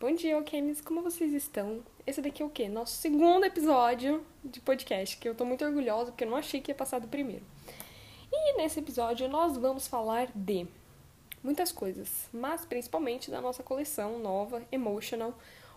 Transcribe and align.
Bom 0.00 0.12
dia, 0.12 0.34
Alkemis, 0.34 0.80
como 0.80 1.02
vocês 1.02 1.32
estão? 1.32 1.80
Esse 2.04 2.20
daqui 2.20 2.42
é 2.42 2.44
o 2.44 2.50
quê? 2.50 2.68
Nosso 2.68 2.96
segundo 2.96 3.44
episódio 3.44 4.26
de 4.44 4.60
podcast, 4.60 5.16
que 5.16 5.26
eu 5.26 5.36
tô 5.36 5.44
muito 5.44 5.64
orgulhosa 5.64 6.10
porque 6.10 6.24
eu 6.24 6.30
não 6.30 6.36
achei 6.36 6.60
que 6.60 6.72
ia 6.72 6.74
passar 6.74 6.98
do 6.98 7.06
primeiro. 7.06 7.44
E 8.30 8.56
nesse 8.56 8.80
episódio 8.80 9.28
nós 9.28 9.56
vamos 9.56 9.86
falar 9.86 10.30
de 10.34 10.66
muitas 11.42 11.70
coisas, 11.70 12.28
mas 12.32 12.64
principalmente 12.64 13.30
da 13.30 13.40
nossa 13.40 13.62
coleção 13.62 14.18
nova, 14.18 14.62
Emotional. 14.72 15.32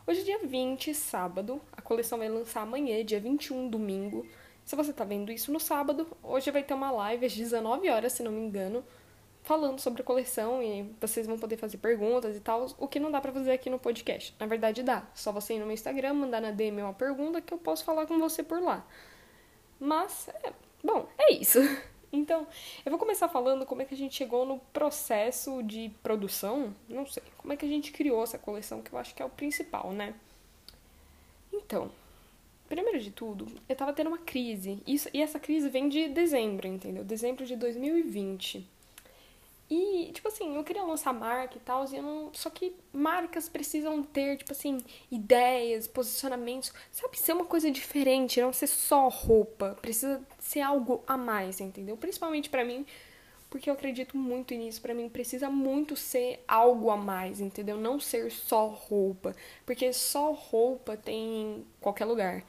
Hoje 0.07 0.21
é 0.21 0.23
dia 0.23 0.39
20, 0.39 0.95
sábado, 0.95 1.61
a 1.71 1.81
coleção 1.81 2.17
vai 2.17 2.27
lançar 2.27 2.61
amanhã, 2.61 3.05
dia 3.05 3.19
21, 3.19 3.69
domingo. 3.69 4.25
Se 4.65 4.75
você 4.75 4.91
tá 4.91 5.05
vendo 5.05 5.31
isso 5.31 5.51
no 5.51 5.59
sábado, 5.59 6.07
hoje 6.23 6.49
vai 6.49 6.63
ter 6.63 6.73
uma 6.73 6.89
live 6.89 7.27
às 7.27 7.35
19 7.35 7.87
horas, 7.87 8.13
se 8.13 8.23
não 8.23 8.31
me 8.31 8.41
engano, 8.41 8.83
falando 9.47 9.79
sobre 9.79 10.01
a 10.01 10.05
coleção 10.05 10.61
e 10.61 10.93
vocês 10.99 11.25
vão 11.25 11.39
poder 11.39 11.55
fazer 11.55 11.77
perguntas 11.77 12.35
e 12.35 12.39
tal, 12.41 12.67
o 12.77 12.85
que 12.85 12.99
não 12.99 13.09
dá 13.09 13.21
para 13.21 13.31
fazer 13.31 13.51
aqui 13.53 13.69
no 13.69 13.79
podcast. 13.79 14.35
Na 14.37 14.45
verdade 14.45 14.83
dá, 14.83 15.07
só 15.15 15.31
você 15.31 15.53
ir 15.53 15.59
no 15.59 15.65
meu 15.65 15.73
Instagram, 15.73 16.15
mandar 16.15 16.41
na 16.41 16.51
DM 16.51 16.81
uma 16.81 16.93
pergunta 16.93 17.39
que 17.41 17.53
eu 17.53 17.57
posso 17.57 17.85
falar 17.85 18.05
com 18.05 18.19
você 18.19 18.43
por 18.43 18.61
lá. 18.61 18.85
Mas, 19.79 20.27
é, 20.43 20.51
bom, 20.83 21.07
é 21.17 21.33
isso. 21.33 21.59
Então, 22.09 22.47
eu 22.85 22.89
vou 22.89 22.97
começar 22.97 23.27
falando 23.27 23.65
como 23.65 23.81
é 23.81 23.85
que 23.85 23.93
a 23.93 23.97
gente 23.97 24.15
chegou 24.15 24.45
no 24.45 24.59
processo 24.71 25.61
de 25.61 25.91
produção, 26.01 26.73
não 26.87 27.05
sei, 27.05 27.21
como 27.37 27.51
é 27.51 27.57
que 27.57 27.65
a 27.65 27.67
gente 27.67 27.91
criou 27.91 28.23
essa 28.23 28.37
coleção, 28.37 28.81
que 28.81 28.93
eu 28.93 28.97
acho 28.97 29.13
que 29.13 29.21
é 29.21 29.25
o 29.25 29.29
principal, 29.29 29.91
né? 29.91 30.15
Então, 31.51 31.91
primeiro 32.69 33.01
de 33.01 33.11
tudo, 33.11 33.45
eu 33.67 33.75
tava 33.75 33.91
tendo 33.91 34.07
uma 34.07 34.19
crise, 34.19 34.81
isso, 34.87 35.09
e 35.13 35.21
essa 35.21 35.37
crise 35.37 35.67
vem 35.67 35.89
de 35.89 36.07
dezembro, 36.07 36.65
entendeu? 36.65 37.03
Dezembro 37.03 37.45
de 37.45 37.57
2020. 37.57 38.76
E, 39.69 40.11
tipo 40.13 40.29
assim, 40.29 40.55
eu 40.55 40.63
queria 40.63 40.83
lançar 40.83 41.13
marca 41.13 41.57
e 41.57 41.59
tal, 41.59 41.85
e 41.91 42.01
não. 42.01 42.31
Só 42.33 42.49
que 42.49 42.73
marcas 42.93 43.49
precisam 43.49 44.01
ter, 44.01 44.37
tipo 44.37 44.53
assim, 44.53 44.77
ideias, 45.11 45.87
posicionamentos. 45.87 46.71
Sabe, 46.89 47.19
ser 47.19 47.33
uma 47.33 47.45
coisa 47.45 47.69
diferente, 47.69 48.39
não 48.39 48.53
ser 48.53 48.67
só 48.67 49.09
roupa. 49.09 49.77
Precisa 49.81 50.21
ser 50.39 50.61
algo 50.61 51.03
a 51.05 51.17
mais, 51.17 51.59
entendeu? 51.59 51.97
Principalmente 51.97 52.49
para 52.49 52.63
mim, 52.63 52.85
porque 53.49 53.69
eu 53.69 53.73
acredito 53.73 54.17
muito 54.17 54.53
nisso. 54.55 54.81
para 54.81 54.93
mim, 54.93 55.09
precisa 55.09 55.49
muito 55.49 55.97
ser 55.97 56.43
algo 56.47 56.89
a 56.89 56.97
mais, 56.97 57.41
entendeu? 57.41 57.77
Não 57.77 57.99
ser 57.99 58.31
só 58.31 58.67
roupa. 58.67 59.35
Porque 59.65 59.91
só 59.91 60.31
roupa 60.31 60.95
tem 60.95 61.57
em 61.57 61.65
qualquer 61.81 62.05
lugar. 62.05 62.43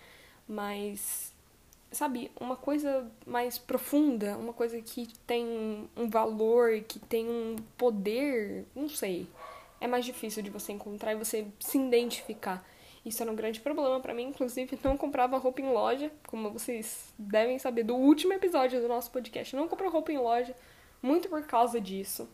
Mas 0.47 1.33
sabe, 1.91 2.31
uma 2.39 2.57
coisa 2.57 3.11
mais 3.27 3.59
profunda, 3.59 4.37
uma 4.37 4.53
coisa 4.53 4.81
que 4.81 5.09
tem 5.27 5.89
um 5.97 6.09
valor, 6.09 6.81
que 6.83 6.99
tem 6.99 7.29
um 7.29 7.57
poder, 7.77 8.65
não 8.75 8.89
sei. 8.89 9.27
É 9.81 9.87
mais 9.87 10.05
difícil 10.05 10.43
de 10.43 10.51
você 10.51 10.73
encontrar 10.73 11.13
e 11.13 11.17
você 11.17 11.47
se 11.61 11.79
identificar. 11.79 12.65
Isso 13.05 13.23
era 13.23 13.31
um 13.31 13.37
grande 13.37 13.61
problema 13.61 14.01
para 14.01 14.13
mim, 14.13 14.25
inclusive 14.25 14.79
não 14.83 14.97
comprava 14.97 15.39
roupa 15.39 15.61
em 15.63 15.73
loja, 15.73 16.11
como 16.27 16.51
vocês 16.51 17.13
devem 17.19 17.59
saber 17.59 17.85
do 17.85 17.95
último 17.95 18.33
episódio 18.33 18.81
do 18.81 18.89
nosso 18.89 19.11
podcast. 19.11 19.55
Não 19.57 19.69
compro 19.69 19.91
roupa 19.91 20.13
em 20.13 20.19
loja, 20.19 20.55
muito 21.01 21.29
por 21.29 21.43
causa 21.45 21.81
disso. 21.81 22.29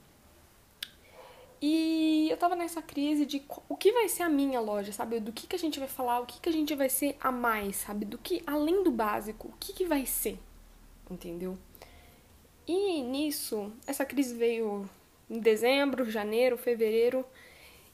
E 1.67 2.29
eu 2.29 2.37
tava 2.37 2.55
nessa 2.55 2.83
crise 2.83 3.25
de 3.25 3.43
o 3.71 3.75
que 3.75 3.91
vai 3.91 4.07
ser 4.07 4.23
a 4.23 4.29
minha 4.29 4.61
loja, 4.61 4.93
sabe? 4.93 5.19
Do 5.19 5.33
que, 5.33 5.47
que 5.47 5.57
a 5.57 5.59
gente 5.59 5.79
vai 5.79 5.89
falar, 5.89 6.21
o 6.21 6.27
que, 6.27 6.39
que 6.39 6.51
a 6.51 6.53
gente 6.53 6.75
vai 6.75 6.91
ser 6.91 7.17
a 7.19 7.33
mais, 7.33 7.77
sabe? 7.77 8.05
Do 8.05 8.19
que, 8.19 8.43
além 8.47 8.83
do 8.83 8.91
básico, 8.91 9.49
o 9.49 9.55
que, 9.59 9.73
que 9.73 9.87
vai 9.87 10.05
ser, 10.05 10.39
entendeu? 11.11 11.57
E 12.69 13.01
nisso, 13.01 13.73
essa 13.87 14.05
crise 14.05 14.35
veio 14.35 14.87
em 15.31 15.39
dezembro, 15.39 16.11
janeiro, 16.11 16.59
fevereiro. 16.59 17.25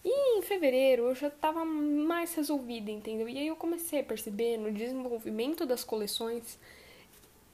E 0.05 0.39
em 0.39 0.43
fevereiro 0.43 1.05
eu 1.05 1.15
já 1.15 1.31
tava 1.31 1.65
mais 1.65 2.35
resolvida, 2.35 2.91
entendeu? 2.91 3.29
E 3.29 3.39
aí 3.39 3.47
eu 3.47 3.55
comecei 3.55 4.01
a 4.01 4.05
perceber 4.05 4.57
no 4.57 4.73
desenvolvimento 4.73 5.65
das 5.65 5.85
coleções 5.85 6.59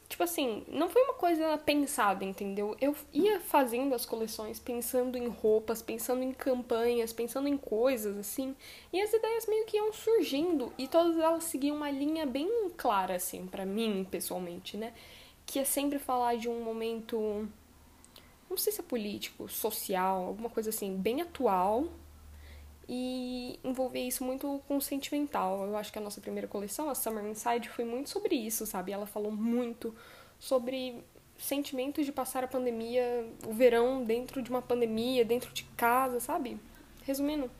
Tipo 0.08 0.22
assim, 0.22 0.64
não 0.68 0.88
foi 0.88 1.02
uma 1.02 1.14
coisa 1.14 1.58
pensada, 1.58 2.24
entendeu? 2.24 2.76
Eu 2.80 2.94
ia 3.12 3.40
fazendo 3.40 3.94
as 3.94 4.06
coleções 4.06 4.60
pensando 4.60 5.18
em 5.18 5.26
roupas, 5.26 5.82
pensando 5.82 6.22
em 6.22 6.32
campanhas, 6.32 7.12
pensando 7.12 7.48
em 7.48 7.56
coisas 7.56 8.16
assim, 8.16 8.54
e 8.92 9.00
as 9.00 9.12
ideias 9.12 9.46
meio 9.46 9.66
que 9.66 9.76
iam 9.76 9.92
surgindo 9.92 10.72
e 10.78 10.86
todas 10.86 11.18
elas 11.18 11.44
seguiam 11.44 11.76
uma 11.76 11.90
linha 11.90 12.24
bem 12.24 12.70
clara 12.76 13.16
assim 13.16 13.46
para 13.46 13.66
mim, 13.66 14.06
pessoalmente, 14.08 14.76
né? 14.76 14.92
Que 15.44 15.58
é 15.58 15.64
sempre 15.64 15.98
falar 15.98 16.36
de 16.36 16.48
um 16.48 16.62
momento 16.62 17.48
não 18.48 18.56
sei 18.56 18.72
se 18.72 18.80
é 18.80 18.84
político, 18.84 19.48
social, 19.48 20.24
alguma 20.24 20.48
coisa 20.48 20.70
assim, 20.70 20.96
bem 20.96 21.20
atual, 21.20 21.88
e 22.88 23.58
envolver 23.64 24.00
isso 24.00 24.22
muito 24.24 24.60
com 24.68 24.76
o 24.76 24.80
sentimental. 24.80 25.64
Eu 25.66 25.76
acho 25.76 25.92
que 25.92 25.98
a 25.98 26.02
nossa 26.02 26.20
primeira 26.20 26.46
coleção, 26.46 26.88
a 26.88 26.94
Summer 26.94 27.24
Inside, 27.26 27.68
foi 27.68 27.84
muito 27.84 28.10
sobre 28.10 28.34
isso, 28.34 28.64
sabe? 28.66 28.92
Ela 28.92 29.06
falou 29.06 29.32
muito 29.32 29.94
sobre 30.38 31.02
sentimentos 31.38 32.06
de 32.06 32.12
passar 32.12 32.44
a 32.44 32.48
pandemia, 32.48 33.26
o 33.46 33.52
verão 33.52 34.04
dentro 34.04 34.40
de 34.40 34.50
uma 34.50 34.62
pandemia, 34.62 35.24
dentro 35.24 35.52
de 35.52 35.64
casa, 35.76 36.20
sabe? 36.20 36.58
Resumindo, 37.04 37.50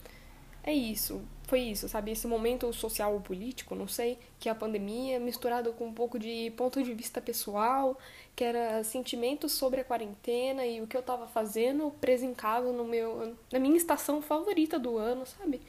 é 0.67 0.75
isso. 0.75 1.23
Foi 1.45 1.61
isso, 1.61 1.89
sabe? 1.89 2.11
Esse 2.11 2.27
momento 2.27 2.73
social 2.73 3.15
ou 3.15 3.21
político, 3.21 3.77
não 3.77 3.87
sei, 3.87 4.19
que 4.41 4.49
é 4.49 4.53
a 4.53 4.55
pandemia, 4.55 5.21
misturado 5.21 5.73
com 5.73 5.87
um 5.87 5.93
pouco 5.93 6.19
de 6.19 6.53
ponto 6.57 6.83
de 6.83 6.93
vista 6.93 7.21
pessoal, 7.21 7.97
que 8.35 8.43
era 8.43 8.83
sentimentos 8.83 9.53
sobre 9.53 9.81
a 9.81 9.85
quarentena 9.85 10.67
e 10.67 10.83
o 10.83 10.89
que 10.89 10.97
eu 10.97 11.03
tava 11.03 11.29
fazendo 11.29 11.93
preso 12.01 12.25
em 12.25 12.35
casa 12.35 12.73
no 12.73 12.85
meu, 12.85 13.37
na 13.53 13.61
minha 13.61 13.77
estação 13.77 14.21
favorita 14.21 14.77
do 14.77 14.99
ano, 14.99 15.25
sabe? 15.25 15.61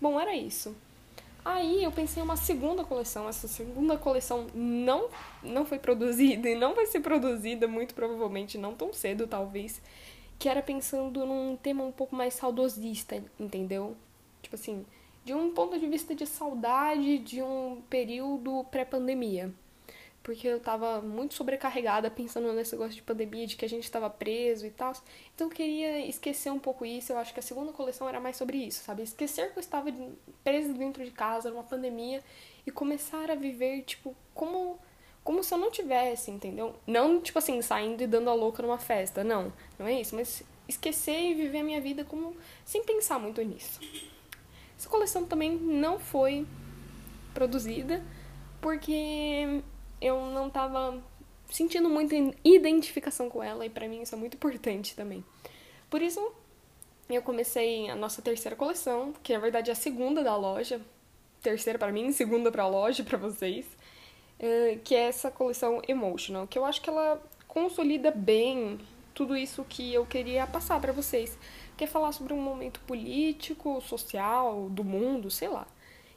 Bom, 0.00 0.20
era 0.20 0.36
isso. 0.36 0.74
Aí 1.44 1.82
eu 1.82 1.90
pensei 1.90 2.22
em 2.22 2.24
uma 2.24 2.36
segunda 2.36 2.84
coleção. 2.84 3.28
Essa 3.28 3.48
segunda 3.48 3.98
coleção 3.98 4.46
não, 4.54 5.08
não 5.42 5.66
foi 5.66 5.80
produzida 5.80 6.48
e 6.48 6.54
não 6.54 6.74
vai 6.74 6.86
ser 6.86 7.00
produzida, 7.00 7.66
muito 7.66 7.92
provavelmente, 7.92 8.56
não 8.56 8.72
tão 8.72 8.92
cedo, 8.92 9.26
talvez. 9.26 9.82
Que 10.38 10.48
era 10.48 10.62
pensando 10.62 11.26
num 11.26 11.56
tema 11.56 11.82
um 11.82 11.92
pouco 11.92 12.14
mais 12.14 12.34
saudosista, 12.34 13.22
entendeu? 13.38 13.96
Tipo 14.44 14.56
assim, 14.56 14.84
de 15.24 15.32
um 15.32 15.52
ponto 15.52 15.78
de 15.78 15.86
vista 15.88 16.14
de 16.14 16.26
saudade 16.26 17.18
de 17.18 17.42
um 17.42 17.82
período 17.88 18.64
pré-pandemia. 18.70 19.52
Porque 20.22 20.46
eu 20.48 20.60
tava 20.60 21.02
muito 21.02 21.34
sobrecarregada 21.34 22.10
pensando 22.10 22.50
nesse 22.52 22.72
negócio 22.72 22.94
de 22.94 23.02
pandemia, 23.02 23.46
de 23.46 23.56
que 23.56 23.64
a 23.64 23.68
gente 23.68 23.90
tava 23.90 24.08
preso 24.08 24.66
e 24.66 24.70
tal. 24.70 24.92
Então 25.34 25.48
eu 25.48 25.50
queria 25.50 26.06
esquecer 26.06 26.50
um 26.50 26.58
pouco 26.58 26.84
isso. 26.86 27.12
Eu 27.12 27.18
acho 27.18 27.34
que 27.34 27.40
a 27.40 27.42
segunda 27.42 27.72
coleção 27.72 28.08
era 28.08 28.20
mais 28.20 28.36
sobre 28.36 28.58
isso, 28.58 28.84
sabe? 28.84 29.02
Esquecer 29.02 29.52
que 29.52 29.58
eu 29.58 29.60
estava 29.60 29.92
presa 30.42 30.72
dentro 30.72 31.04
de 31.04 31.10
casa, 31.10 31.50
numa 31.50 31.64
pandemia, 31.64 32.22
e 32.66 32.70
começar 32.70 33.30
a 33.30 33.34
viver, 33.34 33.82
tipo, 33.82 34.14
como 34.34 34.78
como 35.22 35.42
se 35.42 35.54
eu 35.54 35.58
não 35.58 35.70
tivesse, 35.70 36.30
entendeu? 36.30 36.74
Não, 36.86 37.18
tipo 37.18 37.38
assim, 37.38 37.62
saindo 37.62 38.02
e 38.02 38.06
dando 38.06 38.28
a 38.28 38.34
louca 38.34 38.62
numa 38.62 38.76
festa, 38.76 39.24
não, 39.24 39.50
não 39.78 39.86
é 39.86 39.98
isso, 39.98 40.14
mas 40.14 40.42
esquecer 40.68 41.30
e 41.30 41.34
viver 41.34 41.60
a 41.60 41.64
minha 41.64 41.80
vida 41.80 42.04
como 42.04 42.36
sem 42.62 42.84
pensar 42.84 43.18
muito 43.18 43.40
nisso. 43.40 43.80
Essa 44.84 44.90
coleção 44.90 45.24
também 45.24 45.56
não 45.56 45.98
foi 45.98 46.46
produzida 47.32 48.04
porque 48.60 49.62
eu 49.98 50.26
não 50.26 50.50
tava 50.50 51.02
sentindo 51.48 51.88
muita 51.88 52.14
identificação 52.44 53.30
com 53.30 53.42
ela 53.42 53.64
e 53.64 53.70
para 53.70 53.88
mim 53.88 54.02
isso 54.02 54.14
é 54.14 54.18
muito 54.18 54.34
importante 54.34 54.94
também. 54.94 55.24
Por 55.88 56.02
isso 56.02 56.20
eu 57.08 57.22
comecei 57.22 57.88
a 57.88 57.96
nossa 57.96 58.20
terceira 58.20 58.54
coleção, 58.54 59.14
que 59.22 59.32
na 59.32 59.38
verdade 59.38 59.70
é 59.70 59.72
a 59.72 59.74
segunda 59.74 60.22
da 60.22 60.36
loja, 60.36 60.78
terceira 61.40 61.78
para 61.78 61.90
mim, 61.90 62.12
segunda 62.12 62.52
para 62.52 62.64
a 62.64 62.68
loja 62.68 63.02
para 63.02 63.16
vocês, 63.16 63.64
eh, 64.38 64.80
que 64.84 64.94
é 64.94 65.04
essa 65.04 65.30
coleção 65.30 65.80
Emotional, 65.88 66.46
que 66.46 66.58
eu 66.58 66.64
acho 66.66 66.82
que 66.82 66.90
ela 66.90 67.22
consolida 67.48 68.10
bem 68.10 68.78
tudo 69.14 69.34
isso 69.34 69.64
que 69.64 69.94
eu 69.94 70.04
queria 70.04 70.46
passar 70.46 70.78
para 70.78 70.92
vocês 70.92 71.38
quer 71.76 71.86
falar 71.86 72.12
sobre 72.12 72.32
um 72.32 72.40
momento 72.40 72.80
político, 72.80 73.80
social, 73.80 74.68
do 74.70 74.84
mundo, 74.84 75.30
sei 75.30 75.48
lá. 75.48 75.66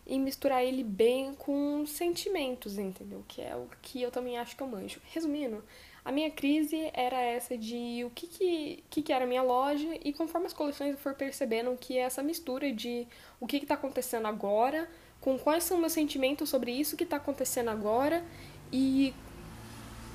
E 0.06 0.18
misturar 0.18 0.64
ele 0.64 0.84
bem 0.84 1.34
com 1.34 1.86
sentimentos, 1.86 2.78
entendeu? 2.78 3.24
Que 3.28 3.42
é 3.42 3.56
o 3.56 3.68
que 3.82 4.02
eu 4.02 4.10
também 4.10 4.38
acho 4.38 4.56
que 4.56 4.64
eu 4.64 4.68
manjo. 4.68 5.02
Resumindo, 5.12 5.64
a 6.08 6.12
minha 6.12 6.32
crise 6.32 6.90
era 6.94 7.20
essa 7.20 7.58
de 7.58 8.04
o 8.06 8.10
que, 8.12 8.28
que, 8.28 8.84
que, 8.90 9.02
que 9.02 9.12
era 9.12 9.26
a 9.26 9.28
minha 9.28 9.44
loja, 9.44 9.90
e 10.02 10.14
conforme 10.14 10.48
as 10.48 10.54
coleções 10.54 10.92
eu 10.92 10.98
for 10.98 11.14
percebendo 11.14 11.76
que 11.78 11.98
é 11.98 12.02
essa 12.02 12.24
mistura 12.24 12.72
de 12.72 13.06
o 13.42 13.46
que 13.46 13.58
está 13.58 13.74
acontecendo 13.74 14.26
agora, 14.26 14.90
com 15.20 15.38
quais 15.38 15.66
são 15.66 15.78
meus 15.78 15.92
sentimentos 15.92 16.50
sobre 16.50 16.72
isso 16.72 16.96
que 16.96 17.04
está 17.04 17.18
acontecendo 17.18 17.70
agora, 17.70 18.24
e 18.72 19.14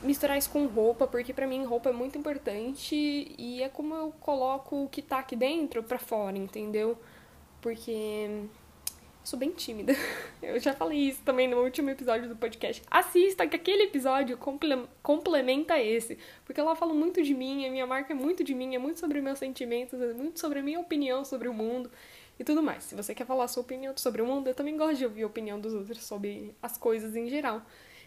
misturar 0.02 0.36
isso 0.38 0.50
com 0.50 0.66
roupa, 0.66 1.06
porque 1.06 1.32
para 1.32 1.46
mim 1.46 1.64
roupa 1.64 1.90
é 1.90 1.92
muito 1.92 2.18
importante 2.18 2.94
e 3.38 3.62
é 3.62 3.68
como 3.68 3.94
eu 3.94 4.12
coloco 4.20 4.84
o 4.84 4.88
que 4.88 5.02
tá 5.02 5.18
aqui 5.18 5.36
dentro 5.36 5.82
para 5.82 5.98
fora, 5.98 6.36
entendeu? 6.36 6.98
Porque 7.60 8.46
sou 9.24 9.38
bem 9.38 9.50
tímida. 9.50 9.94
Eu 10.42 10.58
já 10.58 10.72
falei 10.72 10.98
isso 10.98 11.22
também 11.24 11.46
no 11.48 11.62
último 11.62 11.90
episódio 11.90 12.28
do 12.28 12.36
podcast. 12.36 12.82
Assista 12.90 13.46
que 13.46 13.56
aquele 13.56 13.84
episódio 13.84 14.36
complementa 15.02 15.80
esse, 15.80 16.18
porque 16.44 16.60
lá 16.60 16.74
falo 16.74 16.94
muito 16.94 17.22
de 17.22 17.32
mim, 17.32 17.66
a 17.66 17.70
minha 17.70 17.86
marca 17.86 18.12
é 18.12 18.16
muito 18.16 18.42
de 18.42 18.54
mim, 18.54 18.74
é 18.74 18.78
muito 18.78 18.98
sobre 18.98 19.20
meus 19.20 19.38
sentimentos, 19.38 20.00
é 20.00 20.12
muito 20.12 20.40
sobre 20.40 20.58
a 20.58 20.62
minha 20.62 20.80
opinião 20.80 21.24
sobre 21.24 21.48
o 21.48 21.54
mundo. 21.54 21.90
e 22.38 22.44
tudo 22.44 22.62
mais. 22.62 22.84
Se 22.84 22.94
você 22.94 23.14
quer 23.14 23.26
falar 23.26 23.46
sua 23.46 23.62
opinião 23.62 23.96
sobre 23.96 24.20
o 24.22 24.26
mundo, 24.26 24.48
eu 24.48 24.54
também 24.54 24.76
gosto 24.76 24.96
de 24.96 25.04
ouvir 25.04 25.22
a 25.22 25.26
opinião 25.26 25.60
dos 25.60 25.74
outros 25.74 26.04
sobre 26.04 26.54
as 26.60 26.76
coisas 26.76 27.14
em 27.14 27.28
geral. 27.28 27.62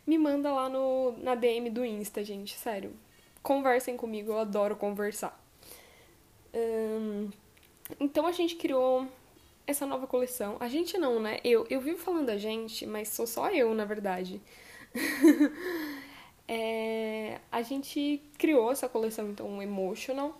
Me 0.05 0.17
manda 0.17 0.51
lá 0.51 0.69
no, 0.69 1.15
na 1.17 1.35
DM 1.35 1.69
do 1.69 1.83
Insta, 1.83 2.23
gente, 2.23 2.55
sério. 2.55 2.93
Conversem 3.41 3.97
comigo, 3.97 4.31
eu 4.31 4.39
adoro 4.39 4.75
conversar. 4.75 5.39
Então 7.99 8.25
a 8.25 8.31
gente 8.31 8.55
criou 8.55 9.07
essa 9.67 9.85
nova 9.85 10.07
coleção. 10.07 10.57
A 10.59 10.67
gente 10.67 10.97
não, 10.97 11.19
né? 11.19 11.39
Eu, 11.43 11.65
eu 11.69 11.81
vivo 11.81 11.97
falando 11.97 12.29
a 12.29 12.37
gente, 12.37 12.85
mas 12.85 13.09
sou 13.09 13.27
só 13.27 13.49
eu, 13.49 13.73
na 13.73 13.85
verdade. 13.85 14.41
é, 16.47 17.39
a 17.51 17.61
gente 17.61 18.21
criou 18.37 18.71
essa 18.71 18.87
coleção, 18.87 19.29
então, 19.29 19.61
Emotional, 19.61 20.39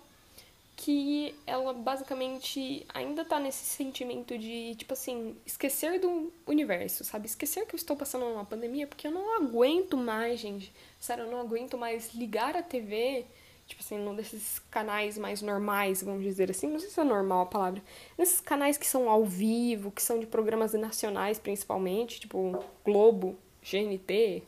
que 0.76 1.34
ela 1.46 1.72
basicamente 1.72 2.86
ainda 2.92 3.24
tá 3.24 3.40
nesse 3.40 3.64
sentimento 3.64 4.36
de, 4.36 4.74
tipo 4.74 4.92
assim, 4.92 5.34
esquecer 5.46 5.98
do 5.98 6.30
universo, 6.46 7.02
sabe? 7.02 7.26
Esquecer 7.26 7.66
que 7.66 7.74
eu 7.74 7.78
estou 7.78 7.96
passando 7.96 8.26
uma 8.26 8.44
pandemia, 8.44 8.86
porque 8.86 9.06
eu 9.06 9.10
não 9.10 9.36
aguento 9.38 9.96
mais, 9.96 10.38
gente. 10.38 10.70
Sério, 11.00 11.24
eu 11.24 11.30
não 11.30 11.40
aguento 11.40 11.78
mais 11.78 12.12
ligar 12.12 12.54
a 12.54 12.62
TV, 12.62 13.24
tipo 13.66 13.82
assim, 13.82 13.96
num 13.98 14.14
desses 14.14 14.58
canais 14.70 15.16
mais 15.16 15.40
normais, 15.40 16.02
vamos 16.02 16.22
dizer 16.22 16.50
assim. 16.50 16.68
Não 16.68 16.78
sei 16.78 16.90
se 16.90 17.00
é 17.00 17.04
normal 17.04 17.42
a 17.42 17.46
palavra. 17.46 17.82
Nesses 18.18 18.42
canais 18.42 18.76
que 18.76 18.86
são 18.86 19.08
ao 19.08 19.24
vivo, 19.24 19.90
que 19.90 20.02
são 20.02 20.20
de 20.20 20.26
programas 20.26 20.74
nacionais 20.74 21.38
principalmente, 21.38 22.20
tipo 22.20 22.62
Globo, 22.84 23.38
GNT, 23.62 24.42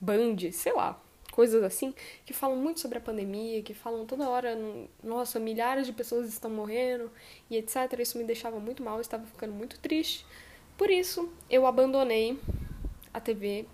Band, 0.00 0.52
sei 0.52 0.72
lá 0.72 1.02
coisas 1.32 1.64
assim, 1.64 1.92
que 2.24 2.32
falam 2.32 2.56
muito 2.56 2.78
sobre 2.78 2.98
a 2.98 3.00
pandemia, 3.00 3.62
que 3.62 3.74
falam 3.74 4.06
toda 4.06 4.28
hora, 4.28 4.56
nossa, 5.02 5.40
milhares 5.40 5.86
de 5.86 5.92
pessoas 5.92 6.28
estão 6.28 6.50
morrendo 6.50 7.10
e 7.50 7.56
etc. 7.56 7.98
Isso 7.98 8.18
me 8.18 8.24
deixava 8.24 8.60
muito 8.60 8.82
mal, 8.82 8.96
eu 8.96 9.00
estava 9.00 9.24
ficando 9.26 9.54
muito 9.54 9.80
triste. 9.80 10.24
Por 10.76 10.90
isso, 10.90 11.32
eu 11.50 11.66
abandonei 11.66 12.38
a 13.12 13.18
TV. 13.18 13.66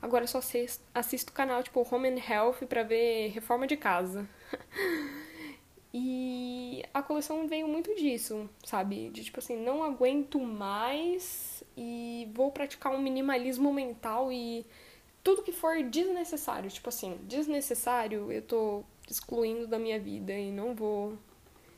Agora 0.00 0.26
só 0.26 0.38
assisto, 0.38 1.30
o 1.30 1.34
canal 1.34 1.62
tipo 1.62 1.86
Home 1.88 2.08
and 2.08 2.18
Health 2.18 2.66
para 2.68 2.82
ver 2.82 3.28
reforma 3.28 3.66
de 3.66 3.76
casa. 3.76 4.26
e 5.94 6.82
a 6.94 7.02
coleção 7.02 7.46
veio 7.46 7.68
muito 7.68 7.94
disso, 7.94 8.48
sabe? 8.64 9.10
De 9.10 9.22
tipo 9.22 9.38
assim, 9.38 9.56
não 9.56 9.82
aguento 9.84 10.40
mais 10.40 11.62
e 11.76 12.28
vou 12.34 12.50
praticar 12.50 12.92
um 12.92 13.00
minimalismo 13.00 13.72
mental 13.72 14.32
e 14.32 14.66
tudo 15.22 15.42
que 15.42 15.52
for 15.52 15.82
desnecessário, 15.82 16.70
tipo 16.70 16.88
assim, 16.88 17.18
desnecessário, 17.22 18.30
eu 18.32 18.42
tô 18.42 18.84
excluindo 19.08 19.66
da 19.66 19.78
minha 19.78 19.98
vida 19.98 20.32
e 20.32 20.50
não 20.50 20.74
vou 20.74 21.16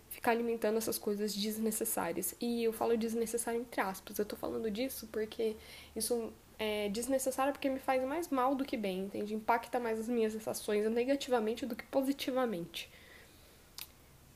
ficar 0.08 0.30
alimentando 0.30 0.78
essas 0.78 0.98
coisas 0.98 1.34
desnecessárias. 1.34 2.34
E 2.40 2.64
eu 2.64 2.72
falo 2.72 2.96
desnecessário 2.96 3.60
entre 3.60 3.80
aspas, 3.80 4.18
eu 4.18 4.24
tô 4.24 4.36
falando 4.36 4.70
disso 4.70 5.08
porque 5.10 5.56
isso 5.94 6.32
é 6.58 6.88
desnecessário 6.88 7.52
porque 7.52 7.68
me 7.68 7.80
faz 7.80 8.02
mais 8.04 8.28
mal 8.28 8.54
do 8.54 8.64
que 8.64 8.76
bem, 8.76 9.00
entende? 9.00 9.34
Impacta 9.34 9.80
mais 9.80 9.98
as 9.98 10.08
minhas 10.08 10.32
sensações 10.32 10.88
negativamente 10.90 11.66
do 11.66 11.74
que 11.76 11.84
positivamente. 11.84 12.90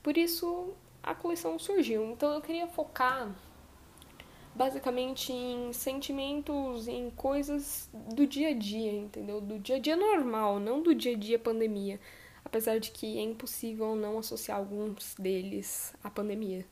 Por 0.03 0.17
isso 0.17 0.75
a 1.03 1.15
coleção 1.15 1.59
surgiu. 1.59 2.05
Então 2.11 2.35
eu 2.35 2.41
queria 2.41 2.67
focar 2.67 3.35
basicamente 4.55 5.33
em 5.33 5.73
sentimentos, 5.73 6.89
em 6.89 7.11
coisas 7.11 7.89
do 7.93 8.27
dia 8.27 8.49
a 8.49 8.55
dia, 8.55 8.93
entendeu? 8.93 9.41
Do 9.41 9.59
dia 9.59 9.77
a 9.77 9.79
dia 9.79 9.97
normal, 9.97 10.59
não 10.59 10.83
do 10.83 10.95
dia 10.95 11.15
a 11.15 11.19
dia 11.19 11.39
pandemia. 11.39 12.01
Apesar 12.45 12.79
de 12.79 12.91
que 12.91 13.19
é 13.19 13.23
impossível 13.23 13.95
não 13.95 14.19
associar 14.19 14.59
alguns 14.59 15.15
deles 15.17 15.95
à 16.03 16.11
pandemia. 16.11 16.65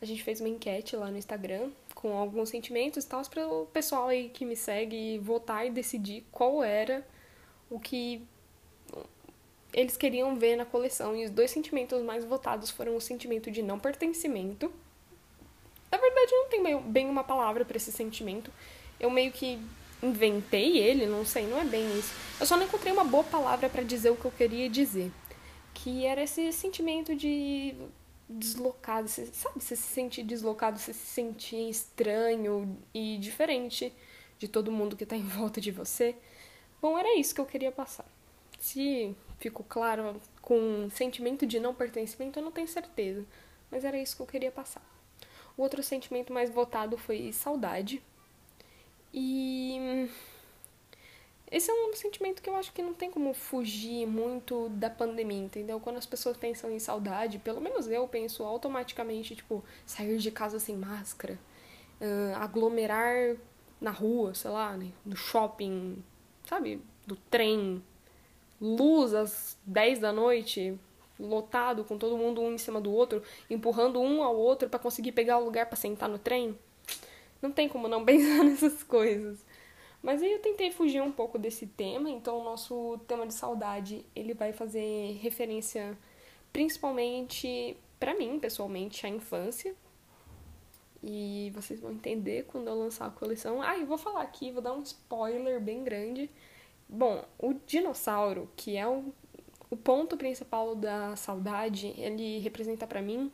A 0.00 0.04
gente 0.04 0.22
fez 0.22 0.40
uma 0.40 0.48
enquete 0.48 0.96
lá 0.96 1.10
no 1.10 1.18
Instagram 1.18 1.70
com 1.94 2.16
alguns 2.16 2.48
sentimentos 2.48 3.04
e 3.04 3.08
tal, 3.08 3.22
para 3.28 3.46
o 3.46 3.66
pessoal 3.66 4.08
aí 4.08 4.28
que 4.28 4.44
me 4.44 4.56
segue 4.56 5.18
votar 5.18 5.66
e 5.66 5.70
decidir 5.70 6.26
qual 6.32 6.62
era 6.62 7.06
o 7.70 7.78
que 7.78 8.22
eles 9.72 9.96
queriam 9.96 10.36
ver 10.36 10.56
na 10.56 10.64
coleção. 10.64 11.16
E 11.16 11.24
os 11.24 11.30
dois 11.30 11.50
sentimentos 11.50 12.02
mais 12.02 12.24
votados 12.24 12.70
foram 12.70 12.96
o 12.96 13.00
sentimento 13.00 13.50
de 13.50 13.62
não 13.62 13.78
pertencimento 13.78 14.72
na 15.92 15.98
verdade, 15.98 16.32
não 16.32 16.48
tem 16.48 16.80
bem 16.90 17.08
uma 17.10 17.22
palavra 17.22 17.66
para 17.66 17.76
esse 17.76 17.92
sentimento. 17.92 18.50
Eu 18.98 19.10
meio 19.10 19.30
que 19.30 19.60
inventei 20.02 20.78
ele, 20.78 21.06
não 21.06 21.24
sei, 21.24 21.46
não 21.46 21.60
é 21.60 21.64
bem 21.64 21.86
isso. 21.98 22.14
Eu 22.40 22.46
só 22.46 22.56
não 22.56 22.64
encontrei 22.64 22.90
uma 22.90 23.04
boa 23.04 23.22
palavra 23.22 23.68
para 23.68 23.82
dizer 23.82 24.08
o 24.08 24.16
que 24.16 24.24
eu 24.24 24.30
queria 24.30 24.70
dizer. 24.70 25.12
Que 25.74 26.06
era 26.06 26.22
esse 26.22 26.50
sentimento 26.50 27.14
de 27.14 27.74
deslocado, 28.26 29.06
você, 29.06 29.26
sabe? 29.26 29.62
Você 29.62 29.76
se 29.76 29.82
sentir 29.82 30.22
deslocado, 30.22 30.78
você 30.78 30.94
se 30.94 31.06
sentir 31.06 31.68
estranho 31.68 32.78
e 32.94 33.18
diferente 33.18 33.92
de 34.38 34.48
todo 34.48 34.72
mundo 34.72 34.96
que 34.96 35.04
tá 35.04 35.14
em 35.14 35.22
volta 35.22 35.60
de 35.60 35.70
você. 35.70 36.16
Bom, 36.80 36.98
era 36.98 37.18
isso 37.18 37.34
que 37.34 37.40
eu 37.40 37.46
queria 37.46 37.70
passar. 37.70 38.06
Se 38.58 39.14
ficou 39.38 39.64
claro 39.68 40.18
com 40.40 40.88
sentimento 40.90 41.46
de 41.46 41.60
não 41.60 41.74
pertencimento, 41.74 42.38
eu 42.38 42.44
não 42.44 42.50
tenho 42.50 42.66
certeza. 42.66 43.26
Mas 43.70 43.84
era 43.84 43.98
isso 43.98 44.16
que 44.16 44.22
eu 44.22 44.26
queria 44.26 44.50
passar. 44.50 44.82
O 45.56 45.62
outro 45.62 45.82
sentimento 45.82 46.32
mais 46.32 46.50
votado 46.50 46.96
foi 46.96 47.32
saudade. 47.32 48.02
E 49.12 50.08
esse 51.52 51.70
é 51.70 51.74
um 51.74 51.94
sentimento 51.94 52.40
que 52.40 52.48
eu 52.48 52.56
acho 52.56 52.72
que 52.72 52.82
não 52.82 52.94
tem 52.94 53.10
como 53.10 53.34
fugir 53.34 54.06
muito 54.06 54.70
da 54.70 54.88
pandemia, 54.88 55.44
entendeu? 55.44 55.78
Quando 55.78 55.98
as 55.98 56.06
pessoas 56.06 56.34
pensam 56.34 56.70
em 56.70 56.78
saudade, 56.78 57.38
pelo 57.38 57.60
menos 57.60 57.86
eu 57.88 58.08
penso 58.08 58.42
automaticamente, 58.42 59.36
tipo, 59.36 59.62
sair 59.84 60.16
de 60.16 60.30
casa 60.30 60.58
sem 60.58 60.74
máscara, 60.78 61.38
uh, 62.00 62.36
aglomerar 62.36 63.36
na 63.78 63.90
rua, 63.90 64.32
sei 64.34 64.50
lá, 64.50 64.74
né? 64.78 64.90
no 65.04 65.14
shopping, 65.14 66.02
sabe? 66.48 66.80
Do 67.06 67.16
trem, 67.16 67.84
luz 68.58 69.12
às 69.12 69.58
10 69.66 69.98
da 69.98 70.10
noite, 70.10 70.78
lotado, 71.18 71.84
com 71.84 71.98
todo 71.98 72.16
mundo 72.16 72.40
um 72.40 72.52
em 72.52 72.58
cima 72.58 72.80
do 72.80 72.92
outro, 72.92 73.22
empurrando 73.48 74.00
um 74.00 74.22
ao 74.22 74.36
outro 74.36 74.68
para 74.68 74.78
conseguir 74.78 75.12
pegar 75.12 75.38
o 75.38 75.44
lugar 75.44 75.66
para 75.66 75.76
sentar 75.76 76.08
no 76.08 76.18
trem. 76.18 76.58
Não 77.40 77.50
tem 77.50 77.68
como 77.68 77.88
não 77.88 78.04
pensar 78.06 78.44
nessas 78.44 78.82
coisas. 78.82 79.44
Mas 80.02 80.22
aí 80.22 80.32
eu 80.32 80.40
tentei 80.40 80.72
fugir 80.72 81.00
um 81.00 81.12
pouco 81.12 81.38
desse 81.38 81.66
tema, 81.66 82.10
então 82.10 82.40
o 82.40 82.44
nosso 82.44 82.98
tema 83.06 83.26
de 83.26 83.34
saudade, 83.34 84.04
ele 84.16 84.34
vai 84.34 84.52
fazer 84.52 85.18
referência 85.20 85.96
principalmente 86.52 87.76
para 88.00 88.14
mim, 88.14 88.38
pessoalmente, 88.40 89.06
à 89.06 89.08
infância. 89.08 89.74
E 91.02 91.50
vocês 91.54 91.80
vão 91.80 91.92
entender 91.92 92.44
quando 92.46 92.68
eu 92.68 92.74
lançar 92.74 93.06
a 93.06 93.10
coleção. 93.10 93.62
Ah, 93.62 93.78
eu 93.78 93.86
vou 93.86 93.98
falar 93.98 94.22
aqui, 94.22 94.50
vou 94.50 94.62
dar 94.62 94.72
um 94.72 94.82
spoiler 94.82 95.60
bem 95.60 95.82
grande. 95.84 96.28
Bom, 96.88 97.24
o 97.38 97.54
dinossauro, 97.54 98.50
que 98.56 98.76
é 98.76 98.86
o 98.86 99.12
o 99.72 99.76
ponto 99.76 100.18
principal 100.18 100.74
da 100.74 101.16
saudade, 101.16 101.94
ele 101.96 102.40
representa 102.40 102.86
para 102.86 103.00
mim 103.00 103.32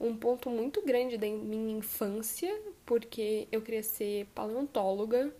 um 0.00 0.16
ponto 0.16 0.50
muito 0.50 0.84
grande 0.84 1.16
da 1.16 1.28
minha 1.28 1.78
infância, 1.78 2.52
porque 2.84 3.46
eu 3.52 3.62
queria 3.62 3.84
ser 3.84 4.26
paleontóloga. 4.34 5.32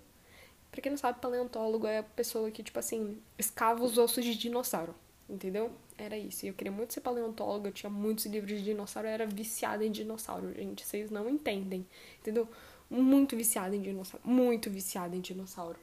Pra 0.70 0.80
quem 0.80 0.90
não 0.90 0.96
sabe, 0.96 1.20
paleontólogo 1.20 1.88
é 1.88 1.98
a 1.98 2.02
pessoa 2.04 2.48
que, 2.52 2.62
tipo 2.62 2.78
assim, 2.78 3.20
escava 3.36 3.82
os 3.82 3.98
ossos 3.98 4.24
de 4.24 4.36
dinossauro, 4.36 4.94
entendeu? 5.28 5.72
Era 5.98 6.16
isso. 6.16 6.46
E 6.46 6.48
eu 6.48 6.54
queria 6.54 6.72
muito 6.72 6.94
ser 6.94 7.00
paleontóloga, 7.00 7.70
eu 7.70 7.72
tinha 7.72 7.90
muitos 7.90 8.26
livros 8.26 8.56
de 8.56 8.62
dinossauro, 8.62 9.08
eu 9.08 9.12
era 9.12 9.26
viciada 9.26 9.84
em 9.84 9.90
dinossauro, 9.90 10.54
gente. 10.54 10.86
Vocês 10.86 11.10
não 11.10 11.28
entendem, 11.28 11.84
entendeu? 12.20 12.46
Muito 12.88 13.36
viciada 13.36 13.74
em 13.74 13.82
dinossauro, 13.82 14.24
muito 14.24 14.70
viciada 14.70 15.16
em 15.16 15.20
dinossauro. 15.20 15.80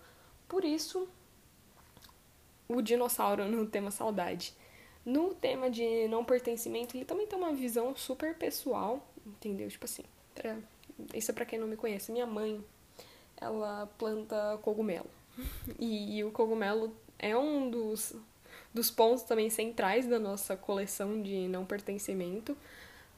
Por 0.48 0.63
isso, 0.63 1.05
o 2.67 2.82
dinossauro 2.82 3.46
no 3.46 3.65
tema 3.65 3.91
saudade. 3.91 4.53
No 5.05 5.34
tema 5.34 5.70
de 5.70 6.08
não 6.08 6.24
pertencimento, 6.24 6.96
ele 6.96 7.05
também 7.05 7.27
tem 7.27 7.38
uma 7.38 7.53
visão 7.53 7.96
super 7.96 8.36
pessoal, 8.36 9.05
entendeu? 9.25 9.67
Tipo 9.67 9.86
assim, 9.86 10.03
pra, 10.34 10.58
isso 11.13 11.32
é 11.32 11.34
pra 11.34 11.46
quem 11.46 11.60
não 11.60 11.67
me 11.67 11.75
conhece. 11.75 12.12
Minha 12.12 12.25
mãe, 12.25 12.63
ela 13.36 13.89
planta 13.98 14.58
cogumelo. 14.62 15.10
E, 15.79 16.17
e 16.17 16.24
o 16.24 16.32
cogumelo 16.32 16.96
é 17.20 17.36
um 17.38 17.70
dos, 17.70 18.15
dos 18.74 18.89
pontos 18.89 19.24
também 19.24 19.50
centrais 19.50 20.08
da 20.08 20.20
nossa 20.20 20.55
coleção 20.55 21.22
de 21.22 21.48
não 21.48 21.65
pertencimento 21.65 22.55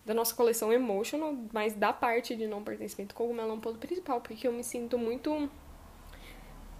da 0.05 0.13
nossa 0.13 0.35
coleção 0.35 0.71
Emotional, 0.71 1.35
mas 1.51 1.73
da 1.73 1.91
parte 1.91 2.35
de 2.35 2.45
não 2.45 2.63
pertencimento, 2.63 3.15
cogumelo 3.15 3.49
é 3.49 3.53
um 3.53 3.59
ponto 3.59 3.79
principal, 3.79 4.21
porque 4.21 4.47
eu 4.47 4.53
me 4.53 4.63
sinto 4.63 4.99
muito, 4.99 5.49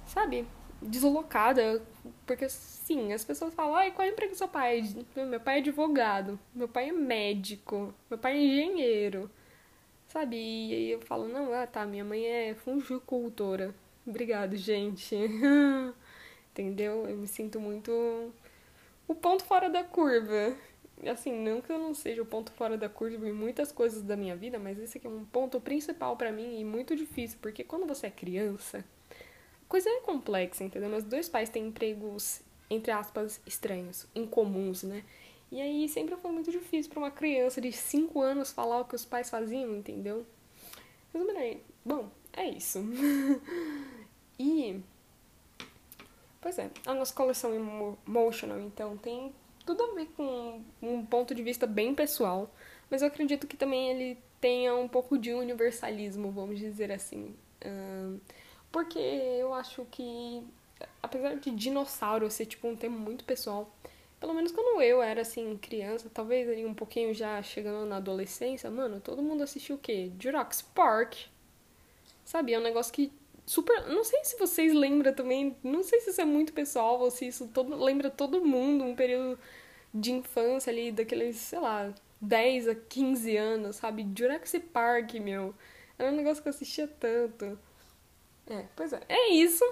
sabe, 0.06 0.48
deslocada, 0.82 1.82
porque 2.26 2.48
sim, 2.50 3.14
as 3.14 3.24
pessoas 3.24 3.54
falam, 3.54 3.76
ai, 3.76 3.92
qual 3.92 4.06
é 4.08 4.12
o 4.12 4.14
emprego 4.14 4.34
do 4.34 4.38
seu 4.38 4.48
pai? 4.48 4.84
Meu 5.16 5.40
pai 5.40 5.56
é 5.56 5.60
advogado, 5.60 6.40
meu 6.54 6.68
pai 6.68 6.90
é 6.90 6.92
médico, 6.92 7.94
meu 8.10 8.18
pai 8.20 8.34
é 8.34 8.44
engenheiro, 8.44 9.30
sabe? 10.08 10.36
E 10.38 10.74
aí 10.74 10.92
eu 10.92 11.02
falo, 11.02 11.28
não, 11.28 11.54
ah 11.54 11.68
tá, 11.68 11.86
minha 11.86 12.04
mãe 12.04 12.26
é 12.26 12.56
fungicultora. 12.56 13.74
Obrigado, 14.08 14.56
gente. 14.56 15.16
Entendeu? 16.52 17.06
Eu 17.08 17.18
me 17.18 17.28
sinto 17.28 17.60
muito 17.60 17.92
o 19.08 19.16
ponto 19.16 19.44
fora 19.44 19.70
da 19.70 19.84
curva. 19.84 20.56
assim, 21.06 21.34
não 21.34 21.62
que 21.62 21.72
eu 21.72 21.80
não 21.80 21.94
seja 21.94 22.22
o 22.22 22.26
ponto 22.26 22.52
fora 22.52 22.78
da 22.78 22.88
curva 22.90 23.28
em 23.28 23.34
muitas 23.34 23.72
coisas 23.72 24.02
da 24.04 24.16
minha 24.16 24.36
vida, 24.36 24.60
mas 24.60 24.80
esse 24.80 24.98
aqui 24.98 25.08
é 25.08 25.10
um 25.10 25.26
ponto 25.26 25.60
principal 25.60 26.16
para 26.18 26.32
mim 26.32 26.60
e 26.60 26.64
muito 26.64 26.96
difícil, 26.96 27.38
porque 27.42 27.64
quando 27.64 27.86
você 27.86 28.08
é 28.08 28.12
criança, 28.12 28.86
coisa 29.68 29.90
é 29.90 30.00
complexa, 30.02 30.64
entendeu? 30.64 30.90
Meus 30.90 31.04
dois 31.04 31.30
pais 31.30 31.50
têm 31.50 31.68
empregos, 31.68 32.42
entre 32.70 32.92
aspas, 32.92 33.42
estranhos, 33.46 34.08
incomuns, 34.16 34.84
né? 34.84 35.04
E 35.52 35.62
aí 35.62 35.88
sempre 35.88 36.16
foi 36.18 36.32
muito 36.32 36.52
difícil 36.52 36.92
para 36.92 37.00
uma 37.00 37.12
criança 37.12 37.62
de 37.62 37.72
5 37.72 38.22
anos 38.22 38.52
falar 38.52 38.82
o 38.82 38.86
que 38.86 38.96
os 38.96 39.06
pais 39.06 39.30
faziam, 39.30 39.76
entendeu? 39.76 40.26
Resumindo 41.14 41.40
aí, 41.40 41.62
bom, 41.84 42.10
é 42.34 42.50
isso. 42.50 42.80
e. 44.40 44.82
Pois 46.42 46.60
é, 46.60 46.70
a 46.86 46.94
nossa 46.94 47.14
coleção 47.14 47.54
emotional, 48.08 48.60
então, 48.60 48.98
tem 48.98 49.34
tudo 49.66 49.84
a 49.84 49.96
ver 49.96 50.08
com 50.16 50.62
um 50.82 51.06
ponto 51.06 51.34
de 51.34 51.42
vista 51.42 51.66
bem 51.66 51.96
pessoal, 51.96 52.54
mas 52.90 53.02
eu 53.02 53.08
acredito 53.08 53.48
que 53.48 53.58
também 53.58 53.90
ele 53.90 54.20
tenha 54.40 54.76
um 54.76 54.88
pouco 54.88 55.18
de 55.18 55.34
universalismo, 55.34 56.32
vamos 56.32 56.60
dizer 56.60 56.92
assim. 56.92 57.34
Porque 58.76 59.00
eu 59.00 59.54
acho 59.54 59.88
que, 59.90 60.46
apesar 61.02 61.38
de 61.38 61.50
dinossauro 61.50 62.30
ser 62.30 62.46
tipo 62.46 62.68
um 62.68 62.76
tema 62.76 62.98
muito 62.98 63.24
pessoal, 63.24 63.74
pelo 64.20 64.34
menos 64.34 64.52
quando 64.52 64.82
eu 64.82 65.02
era 65.02 65.22
assim, 65.22 65.58
criança, 65.58 66.12
talvez 66.14 66.50
ali 66.50 66.66
um 66.66 66.74
pouquinho 66.74 67.14
já 67.14 67.42
chegando 67.42 67.86
na 67.86 67.96
adolescência, 67.96 68.70
mano, 68.70 69.00
todo 69.00 69.24
mundo 69.24 69.44
assistiu 69.44 69.78
o 69.78 69.80
quê? 69.80 70.12
Jurassic 70.20 70.68
Park. 70.76 71.16
Sabe? 72.26 72.52
É 72.52 72.60
um 72.60 72.64
negócio 72.64 72.92
que 72.92 73.14
super. 73.46 73.88
Não 73.88 74.04
sei 74.04 74.26
se 74.26 74.38
vocês 74.38 74.74
lembram 74.74 75.14
também. 75.14 75.56
Não 75.64 75.82
sei 75.82 76.02
se 76.02 76.10
isso 76.10 76.20
é 76.20 76.26
muito 76.26 76.52
pessoal 76.52 77.00
ou 77.00 77.10
se 77.10 77.28
isso 77.28 77.48
todo, 77.54 77.82
lembra 77.82 78.10
todo 78.10 78.44
mundo, 78.44 78.84
um 78.84 78.94
período 78.94 79.40
de 79.94 80.12
infância 80.12 80.70
ali, 80.70 80.92
daqueles, 80.92 81.38
sei 81.38 81.60
lá, 81.60 81.94
10 82.20 82.68
a 82.68 82.76
15 82.76 83.38
anos, 83.38 83.78
sabe? 83.78 84.06
Jurassic 84.14 84.68
Park, 84.68 85.14
meu. 85.14 85.56
Era 85.98 86.12
um 86.12 86.16
negócio 86.18 86.44
que 86.44 86.50
eu 86.50 86.54
assistia 86.54 86.90
tanto. 86.90 87.58
É, 88.50 88.66
pois 88.76 88.94
é. 88.94 89.02
É 89.10 89.30
isso. 89.30 89.64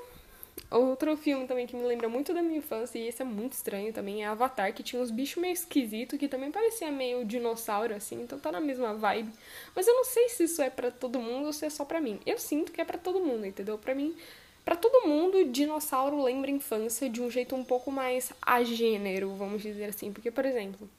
Outro 0.70 1.16
filme 1.18 1.48
também 1.48 1.66
que 1.66 1.76
me 1.76 1.84
lembra 1.84 2.08
muito 2.10 2.34
da 2.34 2.42
minha 2.42 2.58
infância, 2.58 2.98
e 2.98 3.08
esse 3.08 3.22
é 3.22 3.26
muito 3.26 3.54
estranho 3.54 3.92
também, 3.94 4.24
é 4.24 4.28
Avatar, 4.28 4.74
que 4.74 4.84
tinha 4.84 5.02
uns 5.02 5.12
bichos 5.12 5.42
meio 5.42 5.54
esquisitos, 5.54 6.18
que 6.18 6.28
também 6.28 6.52
parecia 6.52 6.92
meio 6.92 7.26
dinossauro, 7.26 7.94
assim, 7.94 8.22
então 8.22 8.40
tá 8.40 8.52
na 8.52 8.60
mesma 8.60 8.94
vibe. 8.94 9.32
Mas 9.76 9.88
eu 9.88 9.96
não 9.96 10.04
sei 10.04 10.30
se 10.30 10.44
isso 10.44 10.62
é 10.62 10.70
para 10.70 10.92
todo 10.92 11.20
mundo 11.20 11.48
ou 11.48 11.54
se 11.54 11.66
é 11.66 11.70
só 11.70 11.86
pra 11.86 12.02
mim. 12.02 12.20
Eu 12.26 12.38
sinto 12.38 12.72
que 12.72 12.82
é 12.82 12.86
para 12.86 12.98
todo 12.98 13.20
mundo, 13.20 13.46
entendeu? 13.46 13.78
Pra 13.78 13.96
mim, 13.96 14.16
para 14.64 14.76
todo 14.76 15.08
mundo, 15.08 15.46
dinossauro 15.46 16.22
lembra 16.24 16.50
infância 16.50 17.10
de 17.10 17.22
um 17.22 17.30
jeito 17.30 17.56
um 17.56 17.64
pouco 17.64 17.92
mais 17.92 18.32
a 18.42 18.64
gênero, 18.64 19.36
vamos 19.36 19.62
dizer 19.62 19.86
assim. 19.86 20.12
Porque, 20.14 20.32
por 20.32 20.46
exemplo, 20.46 20.90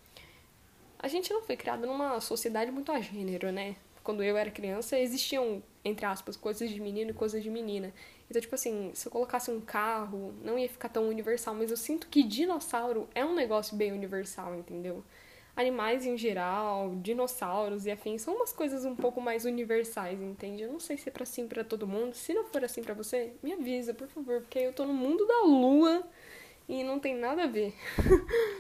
a 0.98 1.08
gente 1.08 1.32
não 1.32 1.42
foi 1.42 1.56
criado 1.56 1.86
numa 1.86 2.20
sociedade 2.20 2.70
muito 2.70 2.92
a 2.92 3.00
gênero, 3.00 3.50
né? 3.52 3.76
Quando 4.04 4.23
eu 4.23 4.37
era 4.37 4.50
criança, 4.50 4.99
existiam, 4.99 5.62
entre 5.82 6.04
aspas, 6.04 6.37
coisas 6.37 6.70
de 6.70 6.78
menino 6.78 7.11
e 7.11 7.14
coisas 7.14 7.42
de 7.42 7.49
menina. 7.49 7.92
Então, 8.28 8.40
tipo 8.40 8.54
assim, 8.54 8.90
se 8.94 9.08
eu 9.08 9.11
colocasse 9.11 9.50
um 9.50 9.61
carro, 9.61 10.34
não 10.44 10.58
ia 10.58 10.68
ficar 10.68 10.90
tão 10.90 11.08
universal, 11.08 11.54
mas 11.54 11.70
eu 11.70 11.76
sinto 11.76 12.08
que 12.08 12.23
dinossauro 12.23 13.08
é 13.14 13.25
um 13.25 13.34
negócio 13.34 13.75
bem 13.75 13.92
universal, 13.92 14.54
entendeu? 14.54 15.02
Animais 15.56 16.04
em 16.04 16.18
geral, 16.18 16.94
dinossauros 16.96 17.87
e 17.87 17.90
afins 17.90 18.23
são 18.23 18.34
umas 18.34 18.52
coisas 18.52 18.84
um 18.84 18.94
pouco 18.94 19.23
mais 19.23 19.46
universais, 19.46 20.20
entende? 20.20 20.62
Eu 20.62 20.73
não 20.73 20.80
sei 20.80 20.99
se 20.99 21.08
é 21.08 21.12
pra 21.12 21.23
assim 21.23 21.49
para 21.49 21.64
todo 21.64 21.87
mundo. 21.87 22.14
Se 22.14 22.34
não 22.34 22.44
for 22.44 22.62
assim 22.62 22.82
para 22.82 22.92
você, 22.92 23.32
me 23.42 23.52
avisa, 23.54 23.94
por 23.94 24.08
favor, 24.08 24.42
porque 24.42 24.58
eu 24.58 24.73
tô 24.73 24.84
no 24.84 24.92
mundo 24.92 25.25
da 25.26 25.42
lua 25.44 26.02
e 26.68 26.84
não 26.84 27.00
tem 27.00 27.14
nada 27.14 27.44
a 27.44 27.46
ver. 27.46 27.75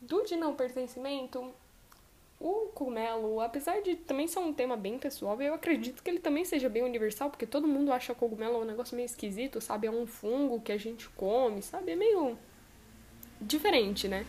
Do 0.00 0.24
de 0.24 0.34
não 0.36 0.54
pertencimento, 0.54 1.52
o 2.40 2.68
cogumelo, 2.72 3.40
apesar 3.40 3.82
de 3.82 3.96
também 3.96 4.28
ser 4.28 4.38
um 4.38 4.52
tema 4.52 4.76
bem 4.76 4.98
pessoal, 4.98 5.40
eu 5.42 5.54
acredito 5.54 6.02
que 6.02 6.10
ele 6.10 6.20
também 6.20 6.44
seja 6.44 6.68
bem 6.68 6.84
universal, 6.84 7.30
porque 7.30 7.46
todo 7.46 7.66
mundo 7.66 7.92
acha 7.92 8.14
cogumelo 8.14 8.60
um 8.60 8.64
negócio 8.64 8.94
meio 8.94 9.06
esquisito, 9.06 9.60
sabe? 9.60 9.86
É 9.88 9.90
um 9.90 10.06
fungo 10.06 10.60
que 10.60 10.70
a 10.70 10.76
gente 10.76 11.08
come, 11.10 11.62
sabe? 11.62 11.92
É 11.92 11.96
meio 11.96 12.38
diferente, 13.40 14.06
né? 14.06 14.24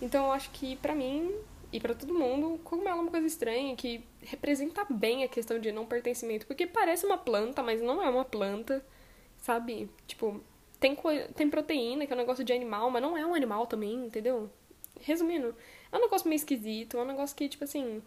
Então 0.00 0.26
eu 0.26 0.32
acho 0.32 0.50
que 0.50 0.76
para 0.76 0.94
mim 0.94 1.34
e 1.72 1.80
para 1.80 1.94
todo 1.94 2.14
mundo, 2.14 2.58
cogumelo 2.64 2.98
é 2.98 3.00
uma 3.02 3.10
coisa 3.10 3.26
estranha 3.26 3.76
que 3.76 4.04
representa 4.22 4.86
bem 4.88 5.24
a 5.24 5.28
questão 5.28 5.58
de 5.58 5.70
não 5.70 5.86
pertencimento, 5.86 6.46
porque 6.46 6.66
parece 6.66 7.04
uma 7.04 7.18
planta, 7.18 7.62
mas 7.62 7.80
não 7.80 8.02
é 8.02 8.08
uma 8.08 8.24
planta, 8.24 8.84
sabe? 9.38 9.90
Tipo, 10.06 10.40
tem, 10.80 10.96
tem 11.34 11.50
proteína, 11.50 12.06
que 12.06 12.12
é 12.12 12.16
um 12.16 12.18
negócio 12.18 12.44
de 12.44 12.52
animal, 12.52 12.90
mas 12.90 13.02
não 13.02 13.16
é 13.16 13.26
um 13.26 13.34
animal 13.34 13.66
também, 13.66 14.06
entendeu? 14.06 14.50
Resumindo, 15.00 15.54
é 15.90 15.96
um 15.96 16.00
negócio 16.00 16.28
meio 16.28 16.38
esquisito, 16.38 16.98
é 16.98 17.02
um 17.02 17.06
negócio 17.06 17.36
que, 17.36 17.48
tipo 17.48 17.64
assim, 17.64 18.02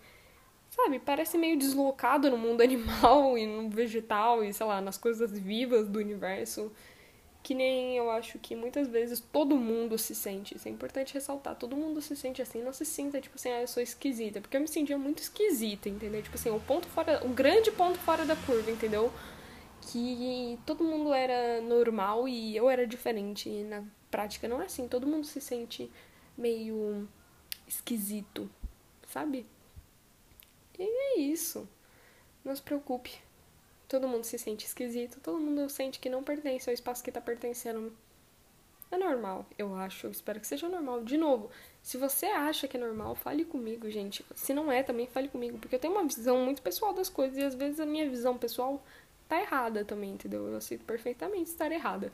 sabe, 0.69 0.99
parece 0.99 1.37
meio 1.37 1.57
deslocado 1.57 2.29
no 2.29 2.37
mundo 2.37 2.61
animal 2.63 3.37
e 3.37 3.45
no 3.45 3.69
vegetal 3.69 4.43
e, 4.43 4.53
sei 4.53 4.65
lá, 4.65 4.81
nas 4.81 4.97
coisas 4.97 5.37
vivas 5.37 5.87
do 5.87 5.99
universo. 5.99 6.71
Que 7.43 7.55
nem 7.55 7.97
eu 7.97 8.11
acho 8.11 8.37
que 8.37 8.55
muitas 8.55 8.87
vezes 8.87 9.19
todo 9.19 9.57
mundo 9.57 9.97
se 9.97 10.13
sente. 10.13 10.55
Isso 10.55 10.67
é 10.67 10.71
importante 10.71 11.15
ressaltar. 11.15 11.55
Todo 11.55 11.75
mundo 11.75 11.99
se 11.99 12.15
sente 12.15 12.39
assim. 12.39 12.61
Não 12.61 12.71
se 12.71 12.85
sinta, 12.85 13.19
tipo 13.19 13.35
assim, 13.35 13.49
ah, 13.49 13.61
eu 13.61 13.67
sou 13.67 13.81
esquisita. 13.81 14.39
Porque 14.39 14.55
eu 14.55 14.61
me 14.61 14.67
sentia 14.67 14.95
muito 14.95 15.23
esquisita, 15.23 15.89
entendeu? 15.89 16.21
Tipo 16.21 16.35
assim, 16.35 16.51
o 16.51 16.59
ponto 16.59 16.87
fora. 16.87 17.25
O 17.25 17.29
grande 17.29 17.71
ponto 17.71 17.97
fora 17.97 18.25
da 18.25 18.35
curva, 18.35 18.69
entendeu? 18.69 19.11
Que 19.91 20.59
todo 20.67 20.83
mundo 20.83 21.11
era 21.11 21.61
normal 21.61 22.27
e 22.27 22.55
eu 22.55 22.69
era 22.69 22.85
diferente. 22.85 23.49
E 23.49 23.63
na 23.63 23.83
prática 24.11 24.47
não 24.47 24.61
é 24.61 24.65
assim. 24.65 24.87
Todo 24.87 25.07
mundo 25.07 25.25
se 25.25 25.41
sente 25.41 25.89
meio 26.37 27.09
esquisito, 27.71 28.49
sabe? 29.07 29.45
E 30.77 30.83
é 30.83 31.19
isso. 31.19 31.67
Não 32.43 32.55
se 32.55 32.61
preocupe. 32.61 33.19
Todo 33.87 34.07
mundo 34.07 34.23
se 34.23 34.37
sente 34.37 34.65
esquisito, 34.65 35.19
todo 35.19 35.39
mundo 35.39 35.69
sente 35.69 35.99
que 35.99 36.09
não 36.09 36.23
pertence 36.23 36.69
ao 36.69 36.73
espaço 36.73 37.03
que 37.03 37.11
tá 37.11 37.19
pertencendo. 37.19 37.93
É 38.89 38.97
normal, 38.97 39.45
eu 39.57 39.75
acho. 39.75 40.07
Eu 40.07 40.11
espero 40.11 40.39
que 40.39 40.47
seja 40.47 40.67
normal. 40.67 41.03
De 41.03 41.17
novo, 41.17 41.49
se 41.81 41.97
você 41.97 42.25
acha 42.25 42.67
que 42.67 42.77
é 42.77 42.79
normal, 42.79 43.15
fale 43.15 43.45
comigo, 43.45 43.89
gente. 43.89 44.25
Se 44.35 44.53
não 44.53 44.71
é, 44.71 44.83
também 44.83 45.07
fale 45.07 45.27
comigo. 45.27 45.57
Porque 45.57 45.75
eu 45.75 45.79
tenho 45.79 45.93
uma 45.93 46.03
visão 46.03 46.43
muito 46.43 46.61
pessoal 46.61 46.93
das 46.93 47.09
coisas 47.09 47.37
e 47.37 47.43
às 47.43 47.55
vezes 47.55 47.79
a 47.79 47.85
minha 47.85 48.09
visão 48.09 48.37
pessoal 48.37 48.83
tá 49.27 49.39
errada 49.39 49.85
também, 49.85 50.11
entendeu? 50.11 50.47
Eu 50.47 50.57
aceito 50.57 50.83
perfeitamente 50.83 51.49
estar 51.49 51.71
errada. 51.71 52.11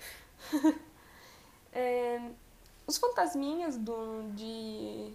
é, 1.73 2.21
os 2.85 2.97
fantasminhas 2.97 3.75
do, 3.75 4.23
de, 4.35 5.11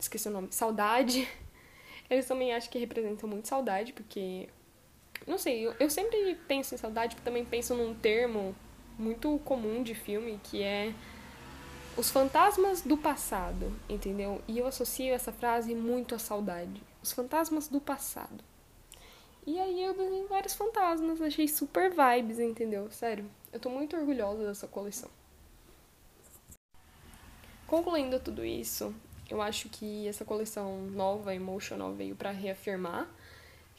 esqueci 0.00 0.28
o 0.28 0.30
nome, 0.30 0.48
saudade. 0.50 1.28
Eles 2.08 2.26
também 2.26 2.54
acho 2.54 2.70
que 2.70 2.78
representam 2.78 3.28
muito 3.28 3.48
saudade, 3.48 3.92
porque. 3.92 4.48
Não 5.26 5.36
sei, 5.36 5.66
eu, 5.66 5.74
eu 5.80 5.90
sempre 5.90 6.38
penso 6.46 6.74
em 6.74 6.78
saudade, 6.78 7.14
porque 7.14 7.28
também 7.28 7.44
penso 7.44 7.74
num 7.74 7.94
termo 7.94 8.54
muito 8.98 9.38
comum 9.40 9.82
de 9.82 9.94
filme, 9.94 10.40
que 10.42 10.62
é 10.62 10.94
os 11.96 12.10
fantasmas 12.10 12.82
do 12.82 12.96
passado, 12.96 13.72
entendeu? 13.88 14.40
E 14.46 14.58
eu 14.58 14.66
associo 14.66 15.12
essa 15.12 15.32
frase 15.32 15.74
muito 15.74 16.14
à 16.14 16.18
saudade. 16.18 16.80
Os 17.02 17.12
fantasmas 17.12 17.66
do 17.66 17.80
passado. 17.80 18.44
E 19.44 19.58
aí 19.58 19.82
eu 19.82 19.94
desenhei 19.94 20.26
vários 20.26 20.54
fantasmas, 20.54 21.20
achei 21.20 21.48
super 21.48 21.90
vibes, 21.90 22.38
entendeu? 22.38 22.90
Sério, 22.90 23.28
eu 23.52 23.58
tô 23.58 23.68
muito 23.70 23.96
orgulhosa 23.96 24.44
dessa 24.44 24.68
coleção. 24.68 25.10
Concluindo 27.66 28.20
tudo 28.20 28.44
isso, 28.44 28.94
eu 29.28 29.42
acho 29.42 29.68
que 29.68 30.06
essa 30.08 30.24
coleção 30.24 30.82
nova, 30.82 31.34
Emotional, 31.34 31.92
veio 31.92 32.16
para 32.16 32.30
reafirmar 32.30 33.08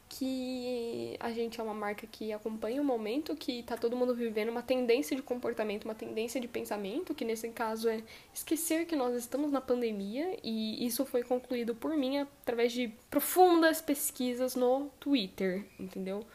que 0.10 1.16
a 1.20 1.32
gente 1.32 1.62
é 1.62 1.64
uma 1.64 1.74
marca 1.74 2.08
que 2.08 2.34
acompanha 2.34 2.82
o 2.82 2.84
momento, 2.86 3.36
que 3.36 3.62
tá 3.62 3.78
todo 3.78 3.96
mundo 3.96 4.16
vivendo 4.16 4.50
uma 4.50 4.64
tendência 4.64 5.16
de 5.16 5.22
comportamento, 5.22 5.86
uma 5.86 5.94
tendência 5.94 6.42
de 6.42 6.48
pensamento, 6.48 7.14
que 7.14 7.24
nesse 7.24 7.48
caso 7.50 7.88
é 7.88 8.02
esquecer 8.34 8.88
que 8.88 8.96
nós 8.96 9.16
estamos 9.16 9.52
na 9.52 9.62
pandemia, 9.62 10.36
e 10.44 10.84
isso 10.84 11.06
foi 11.06 11.22
concluído 11.22 11.76
por 11.76 11.96
mim 11.96 12.18
através 12.18 12.72
de 12.72 12.88
profundas 13.10 13.82
pesquisas 13.82 14.56
no 14.56 14.90
Twitter, 15.00 15.64
entendeu? 15.80 16.26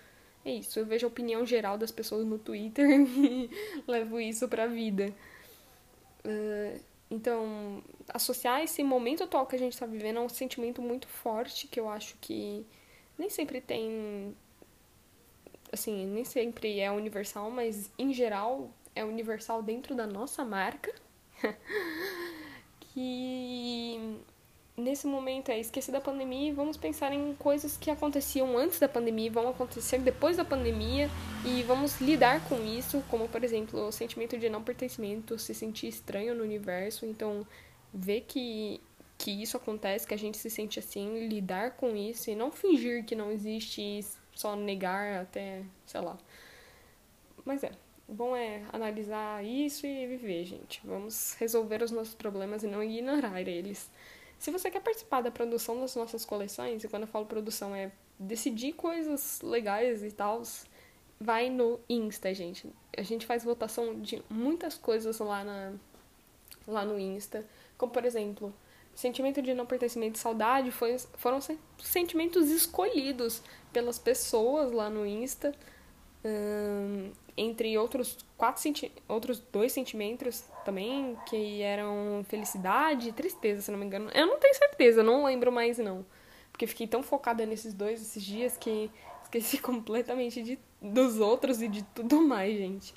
É 0.45 0.53
isso, 0.53 0.79
eu 0.79 0.87
vejo 0.87 1.07
a 1.07 1.09
opinião 1.09 1.45
geral 1.45 1.77
das 1.77 1.91
pessoas 1.91 2.25
no 2.25 2.39
Twitter 2.39 2.89
e 3.01 3.51
levo 3.89 4.21
isso 4.21 4.47
pra 4.47 4.67
vida. 4.67 5.13
Uh, 6.25 6.79
então, 7.15 7.83
associar 8.09 8.63
esse 8.63 8.83
momento 8.83 9.23
atual 9.23 9.47
que 9.47 9.55
a 9.55 9.59
gente 9.59 9.73
está 9.73 9.87
vivendo 9.87 10.19
a 10.19 10.23
um 10.23 10.29
sentimento 10.29 10.83
muito 10.83 11.07
forte 11.07 11.69
que 11.69 11.79
eu 11.79 11.89
acho 11.89 12.17
que 12.21 12.67
nem 13.19 13.31
sempre 13.31 13.61
tem. 13.61 14.37
Assim, 15.73 16.07
nem 16.07 16.25
sempre 16.25 16.81
é 16.81 16.91
universal, 16.91 17.51
mas 17.51 17.91
em 17.99 18.13
geral 18.13 18.71
é 18.95 19.05
universal 19.05 19.63
dentro 19.63 19.95
da 19.95 20.07
nossa 20.07 20.45
marca. 20.45 20.95
que 22.81 24.21
nesse 24.77 25.07
momento 25.07 25.51
é 25.51 25.59
esquecer 25.59 25.93
da 25.93 26.01
pandemia 26.01 26.51
e 26.51 26.53
vamos 26.53 26.77
pensar 26.77 27.13
em 27.13 27.35
coisas 27.35 27.77
que 27.77 27.91
aconteciam 27.91 28.59
antes 28.59 28.79
da 28.79 28.89
pandemia, 28.89 29.31
vão 29.31 29.49
acontecer 29.49 29.99
depois 29.99 30.37
da 30.37 30.45
pandemia 30.45 31.09
e 31.45 31.63
vamos 31.63 32.01
lidar 32.01 32.47
com 32.49 32.63
isso, 32.65 33.03
como 33.09 33.29
por 33.29 33.45
exemplo 33.45 33.87
o 33.87 33.93
sentimento 33.93 34.37
de 34.37 34.49
não 34.49 34.63
pertencimento, 34.63 35.39
se 35.39 35.55
sentir 35.55 35.89
estranho 35.89 36.35
no 36.35 36.43
universo. 36.43 37.07
Então, 37.07 37.47
ver 37.93 38.23
que, 38.23 38.81
que 39.17 39.31
isso 39.31 39.57
acontece, 39.57 40.07
que 40.07 40.15
a 40.15 40.19
gente 40.19 40.37
se 40.37 40.51
sente 40.51 40.79
assim, 40.79 41.29
lidar 41.29 41.73
com 41.73 41.95
isso 41.95 42.31
e 42.31 42.35
não 42.35 42.51
fingir 42.51 43.05
que 43.05 43.15
não 43.15 43.31
existe 43.31 44.01
só 44.35 44.57
negar 44.57 45.21
até, 45.23 45.63
sei 45.87 46.01
lá. 46.01 46.19
Mas 47.45 47.63
é, 47.63 47.71
bom 48.09 48.35
é 48.35 48.63
analisar 48.73 49.45
isso 49.45 49.87
e 49.87 50.07
viver, 50.07 50.45
gente. 50.45 50.81
Vamos 50.85 51.35
resolver 51.39 51.83
os 51.83 51.93
nossos 51.93 52.15
problemas 52.15 52.65
e 52.65 52.67
não 52.67 52.83
ignorar 52.83 53.41
eles. 53.43 53.89
Se 54.45 54.51
você 54.51 54.71
quer 54.71 54.81
participar 54.81 55.23
da 55.23 55.31
produção 55.31 55.81
das 55.81 55.97
nossas 55.97 56.23
coleções, 56.23 56.85
e 56.85 56.89
quando 56.89 57.05
eu 57.05 57.09
falo 57.09 57.25
produção 57.25 57.75
é 57.75 57.91
decidir 58.19 58.75
coisas 58.75 59.41
legais 59.41 60.05
e 60.05 60.11
tal, 60.11 60.43
vai 61.19 61.49
no 61.49 61.81
Insta, 61.89 62.35
gente. 62.35 62.71
A 62.95 63.01
gente 63.01 63.25
faz 63.25 63.43
votação 63.43 63.99
de 64.03 64.23
muitas 64.29 64.75
coisas 64.75 65.19
lá, 65.19 65.43
na, 65.43 65.73
lá 66.69 66.85
no 66.85 66.99
Insta. 66.99 67.43
Como, 67.79 67.91
por 67.91 68.05
exemplo, 68.05 68.53
sentimento 68.95 69.41
de 69.41 69.55
não 69.55 69.65
pertencimento 69.65 70.17
e 70.19 70.21
saudade 70.21 70.71
foi, 70.71 70.99
foram 71.15 71.39
sentimentos 71.79 72.51
escolhidos 72.51 73.41
pelas 73.73 73.99
pessoas 73.99 74.71
lá 74.71 74.91
no 74.91 75.07
Insta. 75.07 75.55
Entre 77.37 77.77
outros 77.77 78.17
quatro 78.39 78.63
senti 78.63 78.93
outros 79.09 79.41
dois 79.53 79.73
sentimentos 79.73 80.45
também, 80.65 81.17
que 81.27 81.61
eram 81.63 82.25
felicidade 82.29 83.09
e 83.09 83.13
tristeza, 83.13 83.63
se 83.63 83.71
não 83.71 83.79
me 83.79 83.85
engano. 83.85 84.11
Eu 84.15 84.27
não 84.27 84.39
tenho 84.39 84.55
certeza, 84.55 85.03
não 85.03 85.25
lembro 85.25 85.51
mais 85.51 85.79
não. 85.79 86.05
Porque 86.51 86.67
fiquei 86.67 86.87
tão 86.87 87.03
focada 87.03 87.45
nesses 87.45 87.75
dois 87.75 88.01
esses 88.01 88.23
dias 88.23 88.57
que 88.57 88.91
esqueci 89.25 89.59
completamente 89.63 90.43
de, 90.43 90.59
dos 90.81 91.19
outros 91.19 91.61
e 91.61 91.69
de 91.69 91.83
tudo 91.95 92.23
mais, 92.23 92.57
gente. 92.57 92.95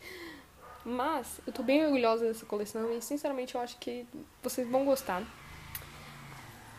Mas 0.85 1.41
eu 1.45 1.51
tô 1.51 1.63
bem 1.63 1.83
orgulhosa 1.85 2.27
dessa 2.27 2.45
coleção 2.45 2.95
e 2.95 3.01
sinceramente 3.01 3.55
eu 3.55 3.61
acho 3.61 3.77
que 3.77 4.05
vocês 4.41 4.67
vão 4.69 4.85
gostar. 4.85 5.23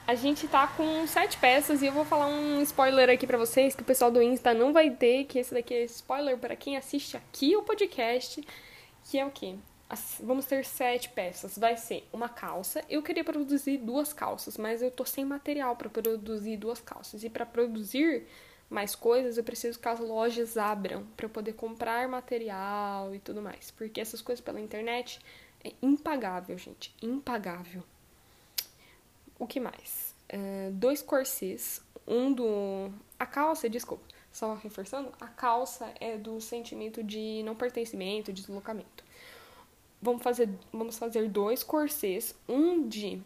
A 0.09 0.15
gente 0.15 0.49
tá 0.49 0.67
com 0.67 1.07
sete 1.07 1.37
peças 1.37 1.83
e 1.83 1.87
eu 1.87 1.93
vou 1.93 2.03
falar 2.03 2.29
um 2.29 2.63
spoiler 2.63 3.11
aqui 3.11 3.27
para 3.27 3.37
vocês 3.37 3.75
que 3.75 3.83
o 3.83 3.85
pessoal 3.85 4.11
do 4.11 4.23
Insta 4.23 4.55
não 4.55 4.73
vai 4.73 4.91
ter, 4.91 5.25
que 5.25 5.39
esse 5.39 5.53
daqui 5.53 5.75
é 5.75 5.85
spoiler 5.85 6.39
para 6.39 6.57
quem 6.57 6.79
assiste 6.79 7.15
aqui 7.15 7.55
o 7.55 7.63
podcast, 7.63 8.43
que 9.05 9.19
é 9.19 9.27
o 9.27 9.31
quê? 9.31 9.57
Vamos 10.21 10.47
ter 10.47 10.65
sete 10.65 11.11
peças. 11.11 11.59
Vai 11.59 11.77
ser 11.77 12.09
uma 12.11 12.27
calça. 12.27 12.83
Eu 12.89 13.03
queria 13.03 13.23
produzir 13.23 13.77
duas 13.77 14.15
calças, 14.15 14.57
mas 14.57 14.81
eu 14.81 14.91
tô 14.91 15.05
sem 15.05 15.27
material 15.27 15.77
para 15.77 15.91
produzir 15.91 16.57
duas 16.57 16.81
calças. 16.81 17.23
E 17.23 17.29
para 17.29 17.45
produzir 17.45 18.27
mais 18.71 18.95
coisas, 18.95 19.37
eu 19.37 19.45
preciso 19.45 19.79
que 19.79 19.89
as 19.89 20.01
lojas 20.01 20.57
abram 20.57 21.05
para 21.19 21.27
eu 21.27 21.31
poder 21.31 21.53
comprar 21.53 22.09
material 22.09 23.15
e 23.15 23.19
tudo 23.19 23.43
mais. 23.43 23.71
Porque 23.73 24.01
essas 24.01 24.23
coisas 24.23 24.43
pela 24.43 24.59
internet 24.59 25.21
é 25.63 25.75
impagável, 25.83 26.57
gente. 26.57 26.95
Impagável. 27.03 27.85
O 29.39 29.47
que 29.47 29.61
mais? 29.61 30.15
Uh, 30.33 30.73
dois 30.73 31.03
corsês. 31.03 31.81
Um 32.07 32.33
do. 32.33 32.91
A 33.19 33.27
calça, 33.27 33.69
desculpa, 33.69 34.05
só 34.33 34.55
reforçando, 34.55 35.13
a 35.21 35.27
calça 35.27 35.93
é 36.01 36.17
do 36.17 36.41
sentimento 36.41 37.03
de 37.03 37.43
não 37.43 37.55
pertencimento, 37.55 38.33
de 38.33 38.43
deslocamento. 38.43 39.05
Vamos 40.01 40.23
fazer, 40.23 40.49
vamos 40.73 40.97
fazer 40.97 41.29
dois 41.29 41.63
corsês, 41.63 42.35
um 42.49 42.87
de, 42.89 43.21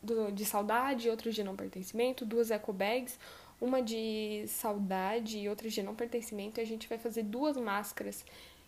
do, 0.00 0.30
de 0.30 0.44
saudade 0.44 1.08
e 1.08 1.10
outro 1.10 1.32
de 1.32 1.42
não 1.42 1.56
pertencimento, 1.56 2.24
duas 2.24 2.52
eco 2.52 2.72
bags, 2.72 3.18
uma 3.60 3.82
de 3.82 4.44
saudade 4.46 5.38
e 5.38 5.48
outra 5.48 5.68
de 5.68 5.82
não 5.82 5.94
pertencimento, 5.94 6.60
e 6.60 6.62
a 6.62 6.66
gente 6.66 6.88
vai 6.88 6.98
fazer 6.98 7.24
duas 7.24 7.56
máscaras 7.56 8.24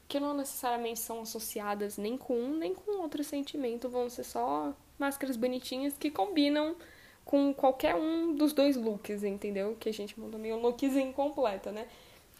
que 0.09 0.19
não 0.19 0.37
necessariamente 0.37 1.01
são 1.01 1.21
associadas 1.21 1.97
nem 1.97 2.17
com 2.17 2.35
um 2.35 2.57
nem 2.57 2.75
com 2.75 3.01
outro 3.01 3.23
sentimento, 3.23 3.89
vão 3.89 4.11
ser 4.11 4.25
só 4.25 4.75
máscaras 4.99 5.37
bonitinhas 5.37 5.95
que 5.99 6.11
combinam 6.11 6.77
com 7.25 7.53
qualquer 7.53 7.95
um 7.95 8.35
dos 8.35 8.53
dois 8.53 8.77
looks, 8.77 9.25
entendeu? 9.25 9.77
Que 9.79 9.89
a 9.89 9.93
gente 9.93 10.19
monta 10.19 10.39
meio 10.39 10.59
lookzinho 10.59 11.13
completa, 11.13 11.73
né? 11.73 11.87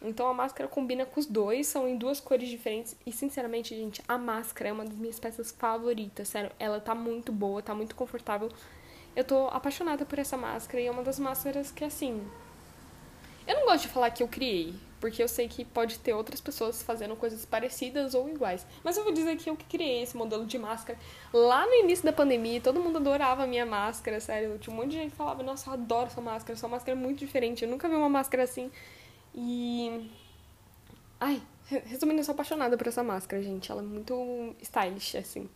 Então 0.01 0.29
a 0.29 0.35
máscara 0.35 0.69
combina 0.69 1.05
com 1.07 1.19
os 1.19 1.27
dois, 1.27 1.67
são 1.67 1.89
em 1.89 1.97
duas 1.97 2.21
cores 2.21 2.49
diferentes. 2.49 2.97
E 3.05 3.13
sinceramente, 3.13 3.75
gente, 3.75 4.03
a 4.07 4.17
máscara 4.17 4.71
é 4.71 4.73
uma 4.73 4.85
das 4.85 4.97
minhas 4.97 5.19
peças 5.19 5.51
favoritas, 5.51 6.29
sério. 6.29 6.51
Ela 6.59 6.81
tá 6.81 6.95
muito 6.95 7.33
boa, 7.33 7.63
tá 7.63 7.75
muito 7.75 7.95
confortável. 7.95 8.51
Eu 9.15 9.25
tô 9.25 9.49
apaixonada 9.49 10.05
por 10.05 10.19
essa 10.19 10.37
máscara 10.37 10.81
e 10.81 10.87
é 10.87 10.91
uma 10.91 11.03
das 11.03 11.19
máscaras 11.19 11.73
que, 11.73 11.85
assim. 11.85 12.25
Eu 13.47 13.57
não 13.57 13.67
gosto 13.67 13.83
de 13.83 13.89
falar 13.89 14.11
que 14.11 14.23
eu 14.23 14.29
criei, 14.29 14.75
porque 15.01 15.23
eu 15.23 15.29
sei 15.29 15.49
que 15.49 15.65
pode 15.65 15.99
ter 15.99 16.15
outras 16.15 16.41
pessoas 16.41 16.83
fazendo 16.83 17.15
coisas 17.17 17.45
parecidas 17.45 18.15
ou 18.15 18.29
iguais. 18.29 18.67
Mas 18.83 18.97
eu 18.97 19.05
vou 19.05 19.13
dizer 19.13 19.37
que 19.37 19.51
eu 19.51 19.57
que 19.57 19.65
criei 19.65 20.03
esse 20.03 20.17
modelo 20.17 20.47
de 20.47 20.59
máscara 20.59 20.99
lá 21.33 21.67
no 21.67 21.75
início 21.75 22.05
da 22.05 22.13
pandemia. 22.13 22.61
Todo 22.61 22.81
mundo 22.81 22.99
adorava 22.99 23.45
a 23.45 23.47
minha 23.47 23.67
máscara, 23.67 24.21
sério. 24.21 24.59
Tinha 24.59 24.73
um 24.73 24.77
monte 24.77 24.91
de 24.91 24.97
gente 24.97 25.11
que 25.11 25.17
falava: 25.17 25.43
Nossa, 25.43 25.69
eu 25.69 25.75
adoro 25.75 26.07
essa 26.07 26.21
máscara. 26.21 26.59
Sua 26.59 26.69
máscara 26.69 26.99
é 26.99 27.01
muito 27.01 27.19
diferente. 27.19 27.65
Eu 27.65 27.71
nunca 27.71 27.89
vi 27.89 27.95
uma 27.95 28.09
máscara 28.09 28.43
assim. 28.43 28.71
E. 29.35 30.11
Ai, 31.21 31.43
resumindo, 31.69 32.21
eu 32.21 32.25
sou 32.25 32.33
apaixonada 32.33 32.77
por 32.77 32.87
essa 32.87 33.03
máscara, 33.03 33.43
gente. 33.43 33.71
Ela 33.71 33.83
é 33.83 33.85
muito 33.85 34.55
stylish, 34.63 35.17
assim. 35.19 35.49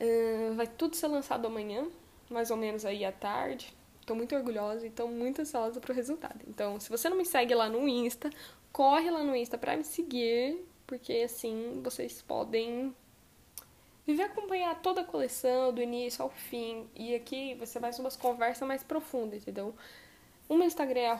Uh, 0.00 0.54
vai 0.54 0.66
tudo 0.66 0.96
ser 0.96 1.08
lançado 1.08 1.46
amanhã, 1.46 1.86
mais 2.30 2.50
ou 2.50 2.56
menos 2.56 2.84
aí 2.84 3.04
à 3.04 3.12
tarde. 3.12 3.74
Tô 4.06 4.14
muito 4.14 4.34
orgulhosa 4.34 4.86
e 4.86 4.90
tô 4.90 5.06
muito 5.06 5.42
ansiosa 5.42 5.80
pro 5.80 5.94
resultado. 5.94 6.40
Então, 6.48 6.80
se 6.80 6.88
você 6.88 7.08
não 7.08 7.16
me 7.16 7.24
segue 7.24 7.54
lá 7.54 7.68
no 7.68 7.86
Insta, 7.86 8.30
corre 8.72 9.10
lá 9.10 9.22
no 9.22 9.34
Insta 9.34 9.58
para 9.58 9.76
me 9.76 9.84
seguir, 9.84 10.64
porque 10.86 11.12
assim 11.24 11.80
vocês 11.82 12.22
podem 12.22 12.94
viver 14.06 14.24
acompanhar 14.24 14.80
toda 14.80 15.02
a 15.02 15.04
coleção, 15.04 15.72
do 15.72 15.80
início 15.80 16.22
ao 16.22 16.30
fim. 16.30 16.88
E 16.94 17.14
aqui 17.14 17.54
você 17.54 17.78
ter 17.78 18.00
umas 18.00 18.16
conversas 18.16 18.66
mais 18.66 18.82
profundas, 18.82 19.42
entendeu? 19.42 19.74
O 20.48 20.56
meu 20.56 20.66
Instagram 20.66 21.00
é 21.00 21.10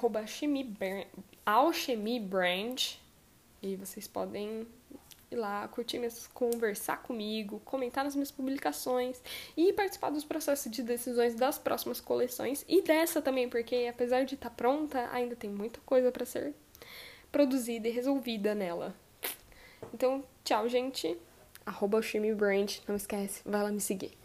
alchemybrand. 1.46 2.98
E 3.62 3.76
vocês 3.76 4.08
podem 4.08 4.66
ir 5.30 5.36
lá, 5.36 5.68
curtir, 5.68 5.98
minhas, 5.98 6.26
conversar 6.28 7.02
comigo, 7.02 7.60
comentar 7.64 8.02
nas 8.04 8.14
minhas 8.14 8.30
publicações 8.30 9.22
e 9.56 9.72
participar 9.72 10.10
dos 10.10 10.24
processos 10.24 10.70
de 10.72 10.82
decisões 10.82 11.34
das 11.34 11.58
próximas 11.58 12.00
coleções 12.00 12.64
e 12.68 12.82
dessa 12.82 13.22
também, 13.22 13.48
porque 13.48 13.86
apesar 13.88 14.24
de 14.24 14.34
estar 14.34 14.50
tá 14.50 14.54
pronta, 14.56 15.08
ainda 15.12 15.36
tem 15.36 15.48
muita 15.48 15.78
coisa 15.82 16.10
para 16.10 16.26
ser 16.26 16.54
produzida 17.30 17.88
e 17.88 17.90
resolvida 17.90 18.54
nela. 18.54 18.94
Então, 19.94 20.24
tchau, 20.44 20.68
gente. 20.68 21.16
Arroba 21.64 21.98
o 21.98 22.36
Brand, 22.36 22.78
não 22.88 22.96
esquece, 22.96 23.42
vai 23.44 23.62
lá 23.62 23.70
me 23.70 23.80
seguir. 23.80 24.19